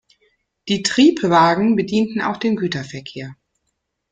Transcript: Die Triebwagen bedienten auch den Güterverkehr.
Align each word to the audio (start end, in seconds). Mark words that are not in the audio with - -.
Die 0.67 0.81
Triebwagen 0.81 1.75
bedienten 1.75 2.21
auch 2.21 2.37
den 2.37 2.55
Güterverkehr. 2.55 3.35